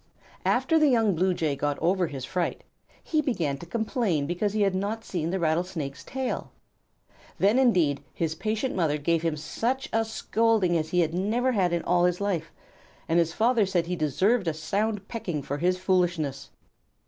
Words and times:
After 0.47 0.79
the 0.79 0.87
young 0.87 1.13
Blue 1.13 1.31
Jay 1.31 1.55
got 1.55 1.77
over 1.77 2.07
his 2.07 2.25
fright, 2.25 2.63
he 3.03 3.21
began 3.21 3.59
to 3.59 3.67
complain 3.67 4.25
because 4.25 4.53
he 4.53 4.63
had 4.63 4.73
not 4.73 5.05
seen 5.05 5.29
the 5.29 5.37
Rattlesnake's 5.37 6.03
tail. 6.03 6.49
Then, 7.37 7.59
indeed, 7.59 8.01
his 8.11 8.33
patient 8.33 8.73
mother 8.73 8.97
gave 8.97 9.21
him 9.21 9.37
such 9.37 9.89
a 9.93 10.03
scolding 10.03 10.75
as 10.75 10.89
he 10.89 11.01
had 11.01 11.13
never 11.13 11.51
had 11.51 11.71
in 11.71 11.83
all 11.83 12.05
his 12.05 12.19
life, 12.19 12.51
and 13.07 13.19
his 13.19 13.31
father 13.31 13.63
said 13.67 13.83
that 13.83 13.89
he 13.89 13.95
deserved 13.95 14.47
a 14.47 14.55
sound 14.55 15.07
pecking 15.07 15.43
for 15.43 15.59
his 15.59 15.77
foolishness. 15.77 16.49